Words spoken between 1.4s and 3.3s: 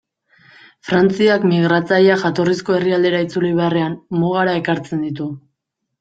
migratzaileak jatorrizko herrialdera